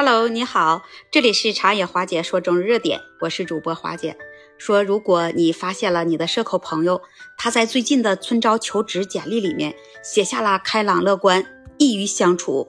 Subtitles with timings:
[0.00, 4.16] Hello，你好，这里是茶野华姐说中日热点，我是主播华姐。
[4.56, 7.02] 说，如果你发现了你的社恐朋友，
[7.36, 9.74] 他在最近的春招求职简历里面
[10.04, 11.44] 写下了开朗乐观、
[11.78, 12.68] 易于相处，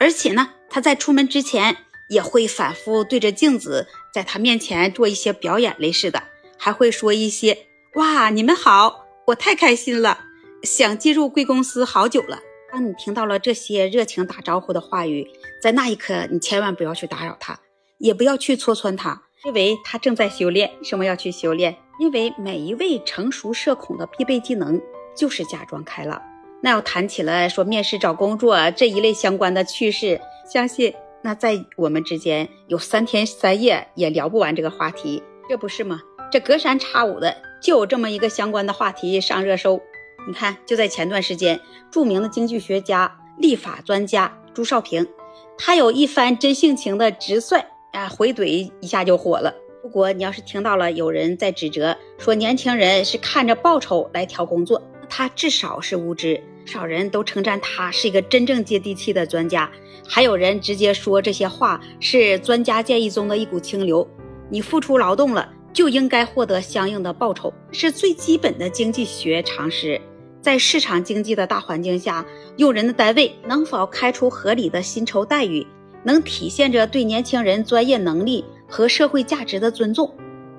[0.00, 1.76] 而且呢，他在出门之前
[2.08, 6.22] 也会反复对着镜子，在他面前做一些表演类似的，
[6.56, 7.66] 还会说一些
[7.96, 10.20] “哇，你们好，我太开心了，
[10.62, 12.40] 想进入贵公司好久了”。
[12.72, 15.30] 当你听到了这些热情打招呼的话语，
[15.60, 17.60] 在那一刻，你千万不要去打扰他，
[17.98, 20.70] 也不要去戳穿他，因为他正在修炼。
[20.82, 21.76] 什么要去修炼？
[22.00, 24.80] 因为每一位成熟社恐的必备技能
[25.14, 26.22] 就是假装开朗。
[26.62, 30.18] 那要谈起了说面试找工作这一类相关的趣事，
[30.50, 36.00] 相信那在我们之间有三天三夜也聊不完这个话题，这不是吗？
[36.30, 39.78] 这隔三差五的就有这么一个相关的话题上热搜。
[40.26, 45.06] 你看，就在前段时间，著名的经济学家、立法专家朱少平，
[45.58, 49.52] 他有一番真性情的直率啊回怼，一下就火了。
[49.82, 56.40] 如果你要是听到了有人在指责说年轻人是看着报酬来挑工作，他至少是无知。
[56.64, 59.68] 少人都称赞他是一个真正接地气的专家，
[60.06, 64.08] 还有人直接说这些话是专家建议中的一股清流。
[64.48, 70.00] 你付出劳动了，就应该获得相应的报酬，是最基本的经济学常识。
[70.42, 72.26] 在市场经济的大环境下，
[72.56, 75.64] 用人的单位能否开出合理的薪酬待遇，
[76.02, 80.12] 能体现着对年轻人专业能力和社会价值的尊重。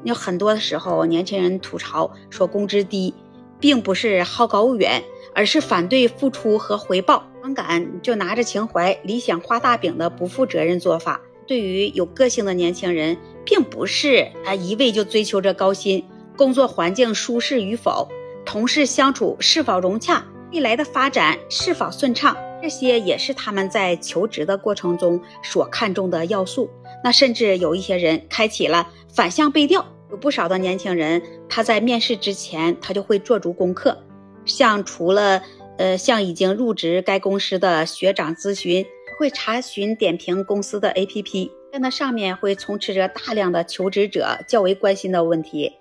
[0.05, 3.13] 有很多的时候，年轻人吐槽说工资低，
[3.59, 5.03] 并不是好高骛远，
[5.35, 11.19] 而是反对付出和回报，反感就拿着情怀理想画大饼的不负责任做法。
[11.45, 16.05] 对于有个性的年轻人，并不是啊一味就追求着高薪，
[16.37, 18.07] 工作环境舒适与否。
[18.45, 26.69] 同事相处是否融洽，未来的发展是否顺畅，这些也是他们在求职的过程中所看重的要素。
[27.03, 33.97] 那甚至有一些人开启了反向背调，有不少的年轻人他在面试之前他就会做足功课，
[34.45, 35.41] 像除了
[35.77, 38.85] 呃向已经入职该公司的学长咨询，
[39.17, 45.71] 会查询点评公司的 APP，在那上面会充斥着大量的求职者较为关心的问题。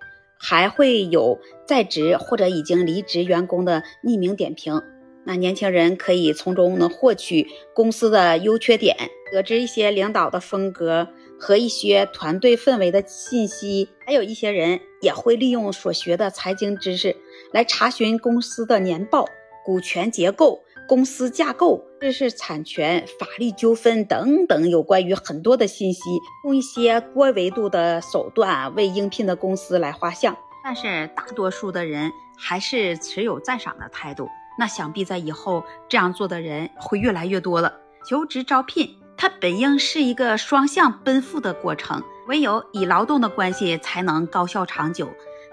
[0.45, 4.83] 还会有在职或者已经离职员工的匿名点评，
[5.25, 8.97] 那年轻人可以从中能获取公司的优缺点，
[9.31, 11.07] 得知一些领导的风格
[11.39, 13.89] 和一些团队氛围的信息。
[14.05, 17.15] 还有一些人也会利用所学的财经知识
[17.53, 19.25] 来查询公司的年报、
[19.65, 20.65] 股权结构。
[20.93, 26.01] 公司架构、知识产权、法律纠纷等等，有关于很多的信息，
[26.45, 30.37] 用一些多维度的手段为应聘的公司来画像。
[30.63, 34.29] 但是大多数的人还是持有赞赏的态度。
[34.59, 37.73] 那想必在以后这样做的人会越来越多了。
[38.07, 45.09] 求职招聘它本应是一个双向奔赴的过程，唯有以劳动的关系才能高效长久。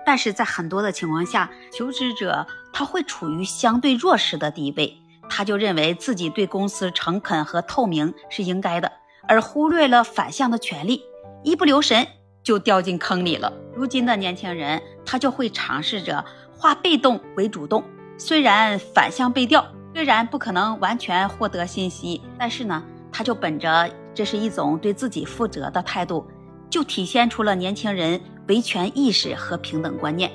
[0.06, 4.98] 但是在很多的情况下，求职者他会处于相对弱势的地位。
[5.30, 8.92] 他就认为自己对公司诚恳和透明是应该的，
[9.28, 11.04] 而忽略了反向的权利，
[11.44, 12.06] 一不留神
[12.44, 13.54] 就掉进坑里了。
[13.74, 17.84] 如今的年轻人，他就会尝试着化被动为主动，
[18.18, 26.28] 虽然反向被调，虽然不可能完全获得信息，但是呢，他就本着这是一种对自己负责的态度，
[26.70, 30.32] 就体现出了年轻人维权意识和平等观念。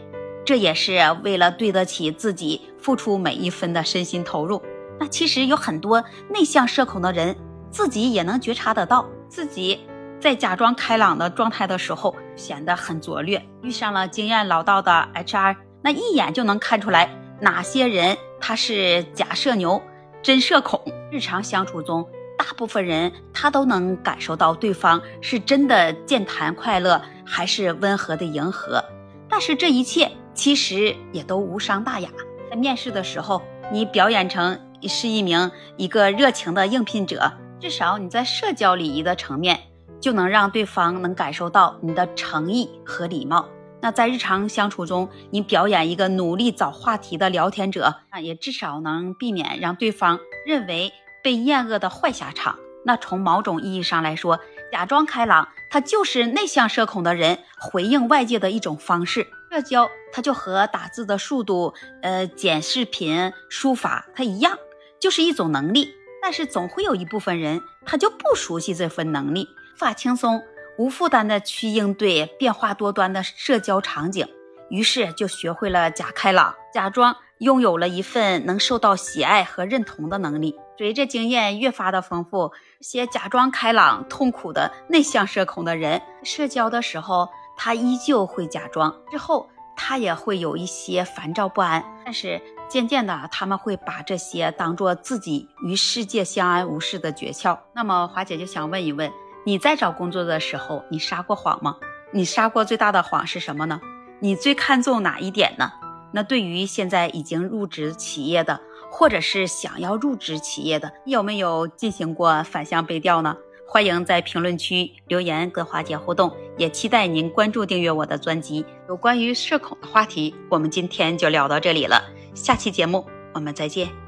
[0.46, 4.62] 这也是为了对得起自己付出每一分的身心投入。
[5.08, 7.36] 其实有很多内向社恐的人，
[7.70, 9.80] 自己也能觉察得到，自己
[10.20, 13.44] 在假装开朗的状态的时候显得很拙劣。
[13.62, 17.10] 遇上了经验老道的 HR，那一眼就能看出来
[17.40, 19.82] 哪些人他是假社牛、
[20.22, 20.80] 真社恐。
[21.10, 28.84] 日常相处中，大部分人他都能感受到对方是真的健谈快乐，还是温和的迎合。
[29.28, 32.08] 但是这一切其实也都无伤大雅。
[32.50, 34.58] 在面试的时候，你表演成。
[34.88, 39.58] 是一名一个热情的应聘者，至少你在社交礼仪的层面
[40.00, 43.48] 就能让对方能感受到你的诚意和礼貌。
[43.80, 50.92] 那在日常相处中，你表演一个努力找话题的聊天者，啊，也至少能避免让对方认为
[51.22, 52.58] 被厌恶的坏下场。
[52.86, 54.40] 那从某种意义上来说，
[54.72, 59.26] 假装开朗，它就是内向社恐的人回应外界的一种方式。
[59.50, 64.58] 社交，它就和打字的速度，呃，剪视频、书法，它一样。
[65.04, 70.42] 就是一种能力，但是总会有一部分人，他就不熟悉这份能力，无法轻松、
[70.78, 74.26] 无负担的去应对变化多端的社交场景，
[74.70, 80.58] 于是就学会了假开朗，假装拥有了一份能受到喜爱和认同的能力。
[80.78, 87.28] 随着经验越发的丰富，些假装开朗、痛苦的内向社恐的人，社交的时候
[87.58, 92.40] 他依旧会假装，之后他也会有一些烦躁不安，但是
[92.74, 97.56] 渐渐的他们会把这些当做自己与世界相安无事的诀窍。
[97.72, 99.12] 那么华姐就想问一问，
[99.46, 101.76] 你在找工作的时候，你撒过谎吗？
[102.12, 103.80] 你撒过最大的谎是什么呢？
[104.18, 105.70] 你最看重哪一点呢？
[106.12, 108.60] 那对于现在已经入职企业的，
[108.90, 113.36] 或者是想要入职企业的，你有没有进行过反向背调呢？
[113.68, 118.66] 欢迎在评论区留言跟华姐互动，也期待您关注订阅我的专辑。
[118.88, 122.02] 有关于社恐的话题，我们今天就聊到这里了，
[122.34, 124.03] 下期节目我们再见。